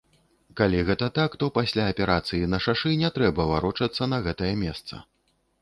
[0.59, 5.05] Калі гэта так, то пасля аперацыі на шашы не трэба варочацца на гэтае месца.